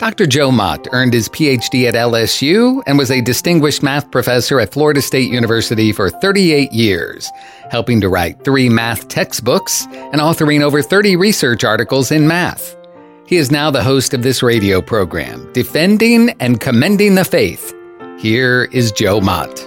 [0.00, 0.26] Dr.
[0.26, 5.02] Joe Mott earned his PhD at LSU and was a distinguished math professor at Florida
[5.02, 7.30] State University for 38 years,
[7.70, 12.78] helping to write three math textbooks and authoring over 30 research articles in math.
[13.26, 17.74] He is now the host of this radio program, Defending and Commending the Faith.
[18.18, 19.60] Here is Joe Mott.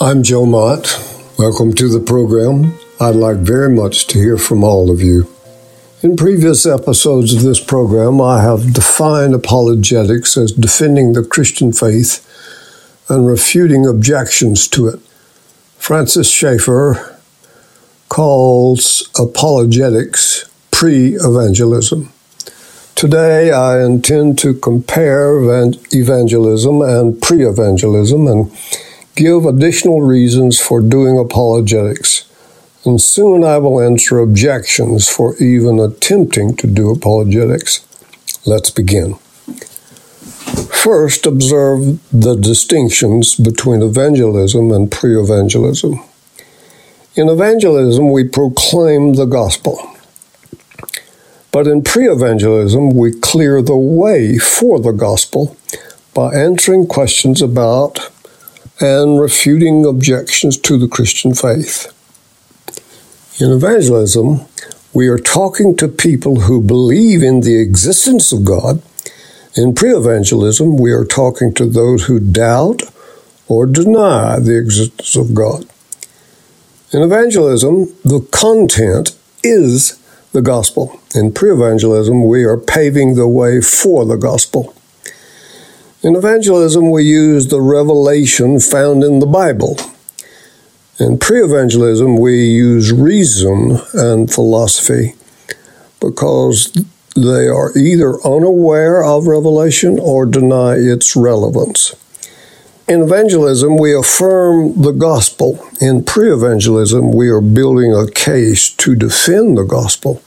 [0.00, 0.92] I'm Joe Mott.
[1.38, 2.76] Welcome to the program.
[3.00, 5.32] I'd like very much to hear from all of you.
[6.04, 12.20] In previous episodes of this program, I have defined apologetics as defending the Christian faith
[13.08, 15.00] and refuting objections to it.
[15.78, 17.18] Francis Schaeffer
[18.10, 22.12] calls apologetics pre evangelism.
[22.94, 25.38] Today, I intend to compare
[25.90, 28.52] evangelism and pre evangelism and
[29.16, 32.30] give additional reasons for doing apologetics
[32.84, 37.86] and soon I will answer objections for even attempting to do apologetics.
[38.44, 39.14] Let's begin.
[40.84, 46.04] First, observe the distinctions between evangelism and pre evangelism.
[47.16, 49.78] In evangelism, we proclaim the gospel.
[51.52, 55.56] But in pre evangelism, we clear the way for the gospel
[56.12, 58.10] by answering questions about
[58.80, 61.93] and refuting objections to the Christian faith.
[63.40, 64.46] In evangelism,
[64.92, 68.80] we are talking to people who believe in the existence of God.
[69.56, 72.82] In pre evangelism, we are talking to those who doubt
[73.48, 75.66] or deny the existence of God.
[76.92, 79.98] In evangelism, the content is
[80.30, 81.00] the gospel.
[81.12, 84.76] In pre evangelism, we are paving the way for the gospel.
[86.04, 89.76] In evangelism, we use the revelation found in the Bible
[90.98, 95.14] in pre evangelism, we use reason and philosophy
[96.00, 96.72] because
[97.16, 101.94] they are either unaware of revelation or deny its relevance.
[102.86, 105.64] In evangelism, we affirm the gospel.
[105.80, 110.22] In pre evangelism, we are building a case to defend the gospel.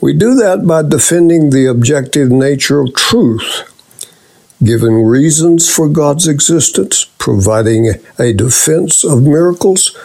[0.00, 3.70] We do that by defending the objective nature of truth
[4.62, 9.96] giving reasons for God's existence, providing a defense of miracles,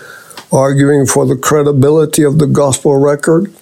[0.51, 3.53] arguing for the credibility of the gospel record,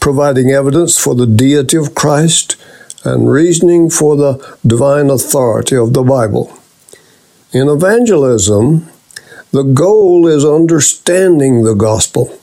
[0.00, 2.56] providing evidence for the deity of Christ,
[3.04, 6.52] and reasoning for the divine authority of the Bible.
[7.52, 8.88] In evangelism,
[9.52, 12.36] the goal is understanding the gospel.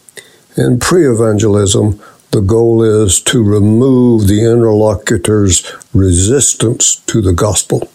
[0.56, 7.92] In pre evangelism, the goal is to remove the interlocutor's resistance to the gospel.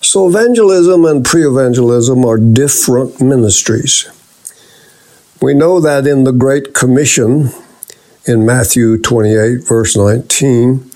[0.00, 4.08] So, evangelism and pre evangelism are different ministries.
[5.40, 7.50] We know that in the Great Commission
[8.26, 10.90] in Matthew 28, verse 19,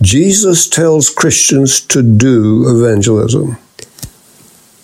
[0.00, 3.58] Jesus tells Christians to do evangelism.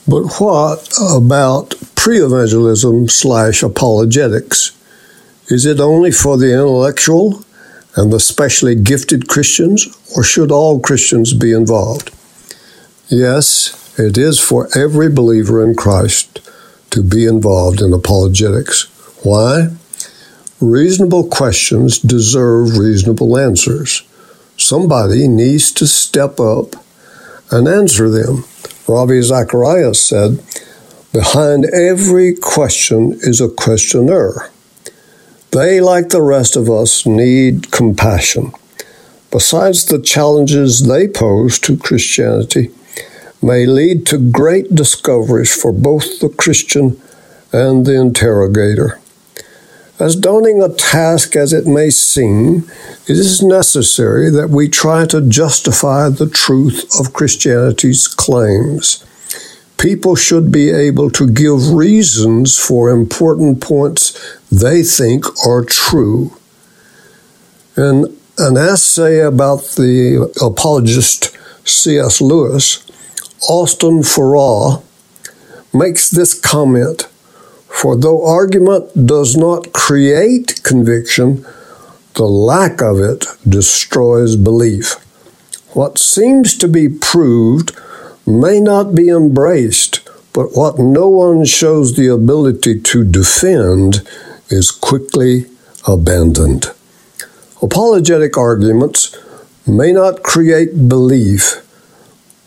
[0.06, 4.72] But what about pre evangelism slash apologetics?
[5.52, 7.44] Is it only for the intellectual
[7.94, 9.86] and the specially gifted Christians,
[10.16, 12.10] or should all Christians be involved?
[13.08, 16.40] Yes, it is for every believer in Christ
[16.88, 18.84] to be involved in apologetics.
[19.24, 19.76] Why?
[20.58, 24.04] Reasonable questions deserve reasonable answers.
[24.56, 26.76] Somebody needs to step up
[27.50, 28.46] and answer them.
[28.88, 30.42] Ravi Zacharias said,
[31.12, 34.48] Behind every question is a questioner.
[35.52, 38.52] They, like the rest of us, need compassion.
[39.30, 42.70] Besides the challenges they pose to Christianity,
[43.42, 46.98] may lead to great discoveries for both the Christian
[47.52, 48.98] and the interrogator.
[49.98, 52.64] As daunting a task as it may seem,
[53.06, 59.04] it is necessary that we try to justify the truth of Christianity's claims
[59.82, 66.38] people should be able to give reasons for important points they think are true.
[67.76, 72.20] In an essay about the apologist C.S.
[72.20, 72.86] Lewis,
[73.48, 74.82] Austin Farrer
[75.74, 77.08] makes this comment
[77.66, 81.44] For though argument does not create conviction,
[82.14, 84.94] the lack of it destroys belief.
[85.74, 87.72] What seems to be proved
[88.26, 94.06] may not be embraced, but what no one shows the ability to defend
[94.48, 95.46] is quickly
[95.86, 96.66] abandoned.
[97.60, 99.16] Apologetic arguments
[99.66, 101.66] may not create belief,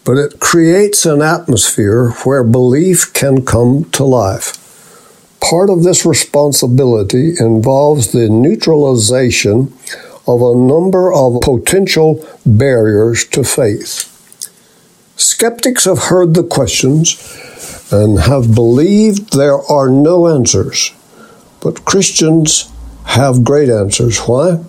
[0.04, 4.62] but it creates an atmosphere where belief can come to life.
[5.42, 9.74] Part of this responsibility involves the neutralization
[10.28, 14.15] of a number of potential barriers to faith.
[15.18, 17.16] Skeptics have heard the questions
[17.90, 20.92] and have believed there are no answers,
[21.62, 22.70] but Christians
[23.06, 24.20] have great answers.
[24.20, 24.62] Why?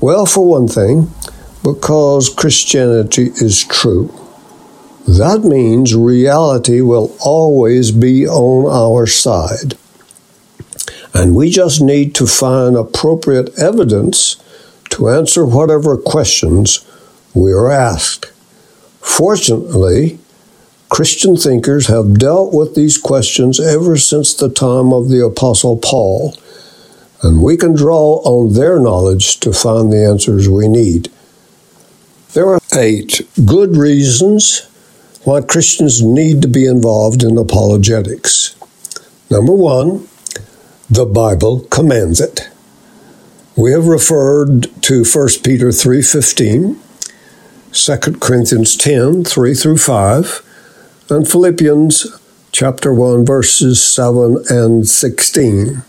[0.00, 1.12] Well, for one thing,
[1.62, 4.12] because Christianity is true.
[5.06, 9.74] That means reality will always be on our side.
[11.14, 14.36] And we just need to find appropriate evidence
[14.90, 16.84] to answer whatever questions
[17.32, 18.32] we are asked.
[19.06, 20.18] Fortunately,
[20.88, 26.36] Christian thinkers have dealt with these questions ever since the time of the Apostle Paul
[27.22, 31.10] and we can draw on their knowledge to find the answers we need.
[32.34, 34.68] There are eight good reasons
[35.24, 38.54] why Christians need to be involved in apologetics.
[39.30, 40.06] Number one,
[40.90, 42.48] the Bible commands it.
[43.56, 46.76] We have referred to 1 Peter 3:15,
[47.76, 52.06] 2 Corinthians 10, 3 through 5, and Philippians
[52.50, 55.82] chapter 1 verses 7 and 16.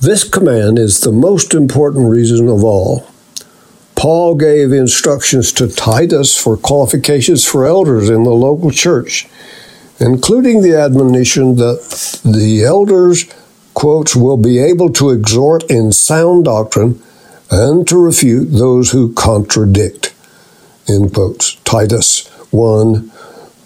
[0.00, 3.08] This command is the most important reason of all.
[3.94, 9.28] Paul gave instructions to Titus for qualifications for elders in the local church,
[10.00, 13.24] including the admonition that the elders,
[13.74, 17.00] quotes, will be able to exhort in sound doctrine
[17.50, 20.07] and to refute those who contradict,
[20.88, 21.56] end quotes.
[21.64, 23.10] Titus 1,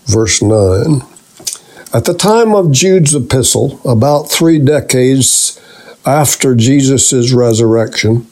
[0.06, 1.02] verse 9.
[1.94, 5.60] At the time of Jude's epistle, about three decades
[6.06, 8.26] after Jesus' resurrection,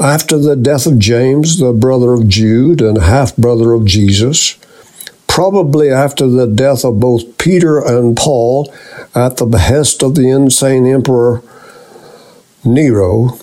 [0.00, 4.56] after the death of James, the brother of Jude and half brother of Jesus,
[5.26, 8.72] probably after the death of both Peter and Paul
[9.14, 11.42] at the behest of the insane emperor
[12.64, 13.38] Nero,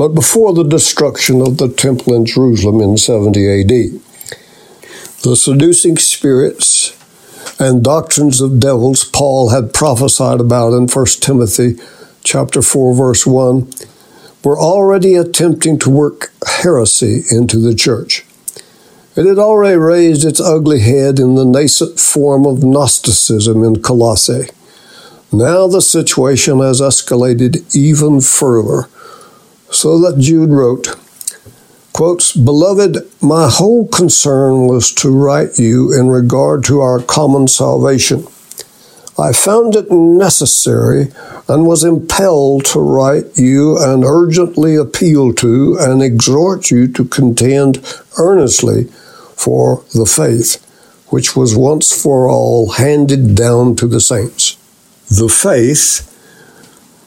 [0.00, 4.00] but before the destruction of the temple in Jerusalem in 70 AD.
[5.24, 6.96] The seducing spirits
[7.60, 11.76] and doctrines of devils Paul had prophesied about in 1 Timothy
[12.24, 13.70] chapter 4, verse 1,
[14.42, 18.24] were already attempting to work heresy into the church.
[19.16, 24.48] It had already raised its ugly head in the nascent form of Gnosticism in Colossae.
[25.30, 28.88] Now the situation has escalated even further,
[29.70, 30.96] so that Jude wrote,
[31.92, 38.26] quotes, Beloved, my whole concern was to write you in regard to our common salvation
[39.20, 41.08] I found it necessary
[41.46, 47.84] and was impelled to write you and urgently appeal to and exhort you to contend
[48.18, 48.84] earnestly
[49.36, 50.66] for the faith
[51.08, 54.56] which was once for all handed down to the saints.
[55.08, 56.06] The faith,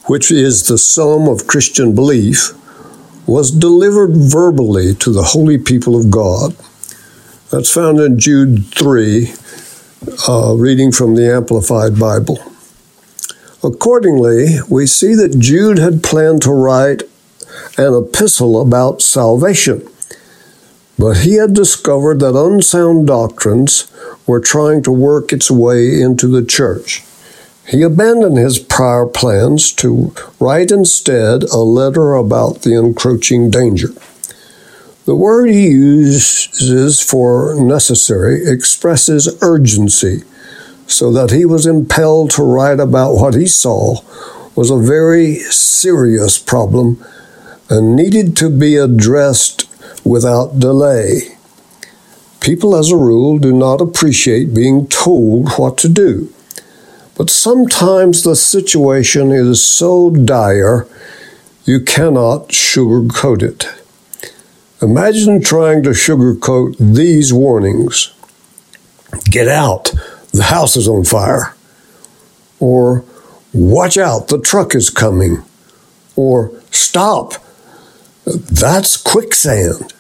[0.06, 2.52] which is the sum of Christian belief,
[3.26, 6.56] was delivered verbally to the holy people of God.
[7.52, 9.34] That's found in Jude 3,
[10.28, 12.40] uh, reading from the Amplified Bible.
[13.64, 17.04] Accordingly, we see that Jude had planned to write
[17.78, 19.88] an epistle about salvation,
[21.00, 23.90] but he had discovered that unsound doctrines
[24.28, 27.04] were trying to work its way into the church.
[27.68, 33.90] He abandoned his prior plans to write instead a letter about the encroaching danger.
[35.06, 40.24] The word he uses for necessary expresses urgency,
[40.88, 44.02] so that he was impelled to write about what he saw
[44.56, 47.04] was a very serious problem
[47.70, 49.70] and needed to be addressed
[50.06, 51.38] without delay.
[52.40, 56.32] People, as a rule, do not appreciate being told what to do.
[57.16, 60.88] But sometimes the situation is so dire
[61.66, 63.68] you cannot sugarcoat it.
[64.82, 68.14] Imagine trying to sugarcoat these warnings
[69.30, 69.92] get out,
[70.32, 71.56] the house is on fire.
[72.60, 73.04] Or
[73.54, 75.44] watch out, the truck is coming.
[76.16, 77.34] Or stop,
[78.26, 79.94] that's quicksand.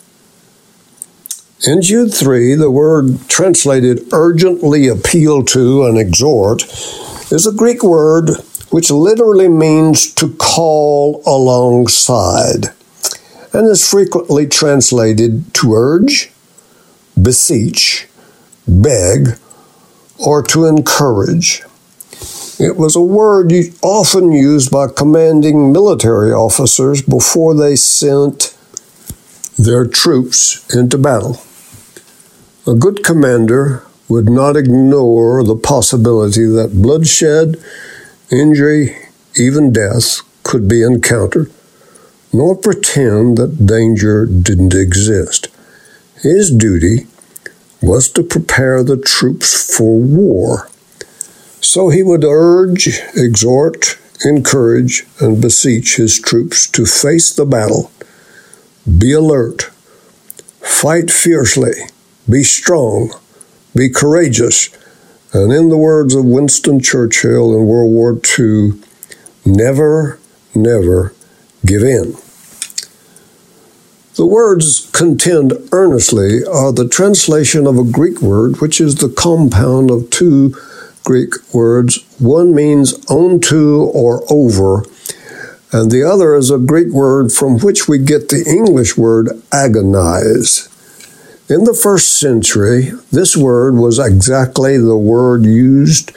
[1.65, 6.63] In Jude 3, the word translated urgently appeal to and exhort
[7.31, 8.31] is a Greek word
[8.69, 12.73] which literally means to call alongside
[13.53, 16.33] and is frequently translated to urge,
[17.21, 18.09] beseech,
[18.67, 19.37] beg,
[20.19, 21.61] or to encourage.
[22.59, 28.53] It was a word often used by commanding military officers before they sent
[29.57, 31.41] their troops into battle.
[32.65, 37.61] A good commander would not ignore the possibility that bloodshed,
[38.31, 38.95] injury,
[39.35, 41.51] even death could be encountered,
[42.31, 45.49] nor pretend that danger didn't exist.
[46.21, 47.07] His duty
[47.81, 50.69] was to prepare the troops for war.
[51.59, 57.91] So he would urge, exhort, encourage, and beseech his troops to face the battle,
[58.85, 59.63] be alert,
[60.61, 61.73] fight fiercely,
[62.29, 63.13] be strong,
[63.75, 64.69] be courageous,
[65.33, 68.73] and in the words of Winston Churchill in World War II,
[69.45, 70.19] never,
[70.53, 71.13] never
[71.65, 72.15] give in.
[74.15, 79.89] The words contend earnestly are the translation of a Greek word which is the compound
[79.89, 80.55] of two
[81.03, 82.05] Greek words.
[82.19, 84.85] One means onto or over,
[85.71, 90.69] and the other is a Greek word from which we get the English word agonize.
[91.53, 96.11] In the first century, this word was exactly the word used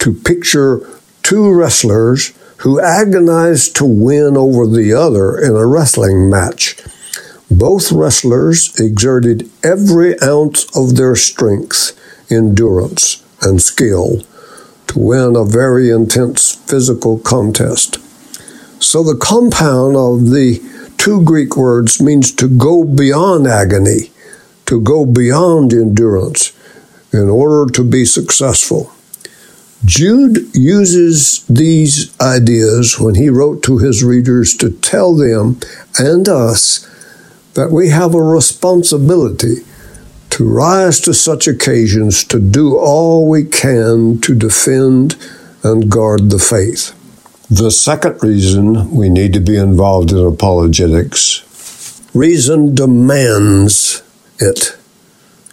[0.00, 0.84] to picture
[1.22, 6.76] two wrestlers who agonized to win over the other in a wrestling match.
[7.48, 11.96] Both wrestlers exerted every ounce of their strength,
[12.28, 14.24] endurance, and skill
[14.88, 17.98] to win a very intense physical contest.
[18.82, 20.60] So the compound of the
[20.98, 24.10] two Greek words means to go beyond agony
[24.70, 26.52] to go beyond endurance
[27.12, 28.92] in order to be successful.
[29.84, 35.58] Jude uses these ideas when he wrote to his readers to tell them
[35.98, 36.86] and us
[37.54, 39.64] that we have a responsibility
[40.30, 45.16] to rise to such occasions to do all we can to defend
[45.64, 46.94] and guard the faith.
[47.50, 51.42] The second reason we need to be involved in apologetics
[52.14, 54.02] reason demands
[54.40, 54.76] it.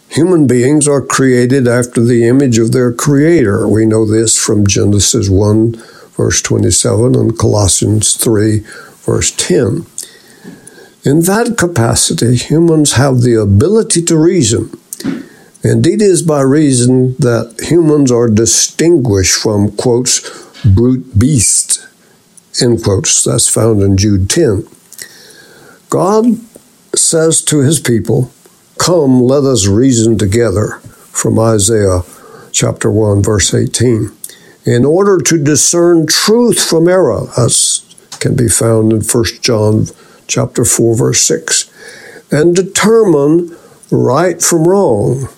[0.08, 3.68] Human beings are created after the image of their Creator.
[3.68, 5.76] We know this from Genesis 1,
[6.16, 8.60] verse 27, and Colossians 3,
[9.04, 9.86] verse 10.
[11.04, 14.70] In that capacity, humans have the ability to reason.
[15.62, 20.20] Indeed, it is by reason that humans are distinguished from, quotes,
[20.64, 21.86] brute beasts,
[22.62, 23.24] end quotes.
[23.24, 24.66] That's found in Jude 10.
[25.90, 26.24] God
[26.94, 28.30] says to his people,
[28.78, 30.80] Come, let us reason together,
[31.12, 32.02] from Isaiah
[32.52, 34.10] chapter 1, verse 18,
[34.64, 37.28] in order to discern truth from error.
[37.36, 37.84] as
[38.20, 39.86] can be found in 1 John
[40.26, 41.70] chapter 4, verse 6,
[42.30, 43.56] and determine
[43.90, 45.28] right from wrong.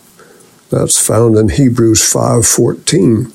[0.70, 3.32] That's found in Hebrews 5:14.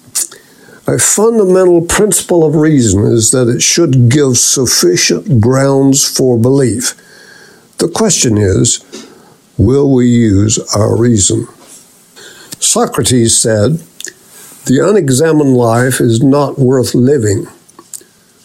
[0.88, 6.95] A fundamental principle of reason is that it should give sufficient grounds for belief.
[7.79, 8.79] The question is,
[9.57, 11.47] will we use our reason?
[12.59, 13.83] Socrates said,
[14.65, 17.47] The unexamined life is not worth living.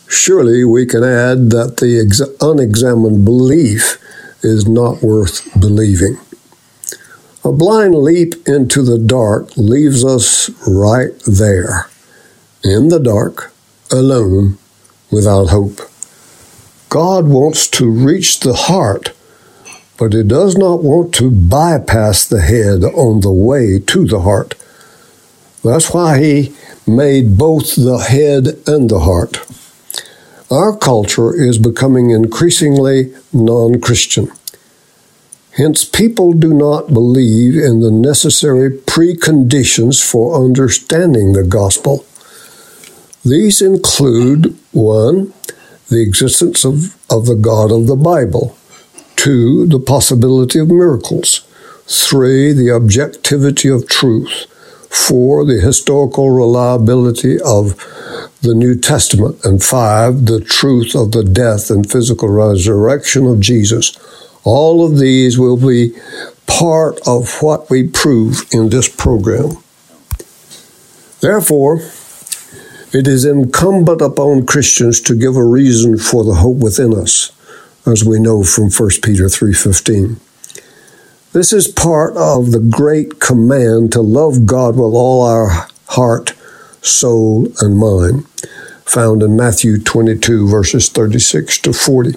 [0.09, 3.99] Surely we can add that the ex- unexamined belief
[4.43, 6.19] is not worth believing.
[7.45, 11.89] A blind leap into the dark leaves us right there,
[12.63, 13.53] in the dark,
[13.91, 14.59] alone,
[15.11, 15.81] without hope.
[16.91, 19.13] God wants to reach the heart
[20.01, 24.55] but it does not want to bypass the head on the way to the heart.
[25.63, 29.39] That's why he made both the head and the heart.
[30.51, 34.33] Our culture is becoming increasingly non Christian.
[35.59, 42.07] Hence, people do not believe in the necessary preconditions for understanding the gospel.
[43.23, 45.35] These include 1.
[45.89, 48.57] The existence of, of the God of the Bible.
[49.23, 51.41] Two, the possibility of miracles.
[51.87, 54.47] Three, the objectivity of truth.
[54.89, 57.77] Four, the historical reliability of
[58.41, 59.45] the New Testament.
[59.45, 63.95] And five, the truth of the death and physical resurrection of Jesus.
[64.43, 65.93] All of these will be
[66.47, 69.51] part of what we prove in this program.
[71.21, 71.83] Therefore,
[72.95, 77.33] it is incumbent upon Christians to give a reason for the hope within us
[77.87, 80.17] as we know from 1 Peter 3:15.
[81.33, 86.33] This is part of the great command to love God with all our heart,
[86.83, 88.25] soul, and mind,
[88.85, 92.17] found in Matthew 22 verses 36 to 40.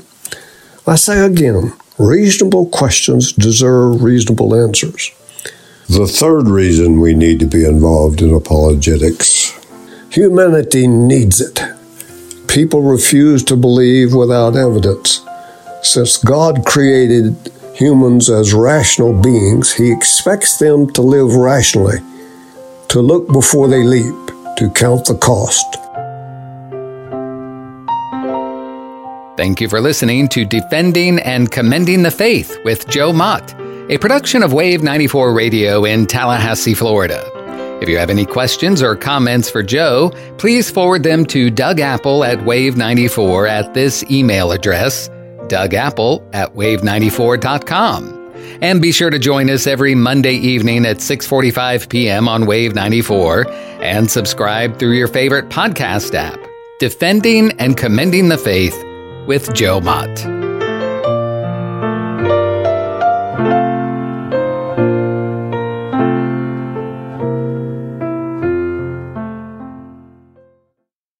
[0.87, 5.11] I say again, reasonable questions deserve reasonable answers.
[5.89, 9.53] The third reason we need to be involved in apologetics
[10.13, 11.59] Humanity needs it.
[12.47, 15.25] People refuse to believe without evidence.
[15.83, 17.35] Since God created
[17.75, 21.97] humans as rational beings, He expects them to live rationally,
[22.87, 24.15] to look before they leap,
[24.57, 25.65] to count the cost.
[29.35, 33.53] Thank you for listening to Defending and Commending the Faith with Joe Mott,
[33.89, 37.29] a production of Wave 94 Radio in Tallahassee, Florida.
[37.81, 42.23] If you have any questions or comments for Joe, please forward them to Doug Apple
[42.23, 45.09] at Wave94 at this email address,
[45.49, 48.21] dougapple at wave94.com.
[48.61, 52.27] And be sure to join us every Monday evening at 6:45 p.m.
[52.27, 53.49] on Wave 94
[53.81, 56.39] and subscribe through your favorite podcast app.
[56.79, 58.75] Defending and Commending the Faith
[59.27, 60.42] with Joe Mott.